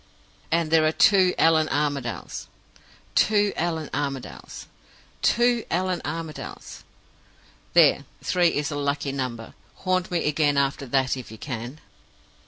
[0.51, 2.47] "And there are two Allan Armadales
[3.13, 4.65] two Allan Armadales
[5.21, 6.81] two Allan Armadales.
[7.75, 8.05] There!
[8.23, 9.53] three is a lucky number.
[9.85, 11.79] Haunt me again, after that, if you can!